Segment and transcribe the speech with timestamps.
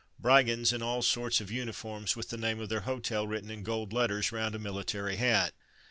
[0.17, 3.93] Brigands in all sorts of uniforms, with the name of their hotel written in gold
[3.93, 5.53] letters round a military hat.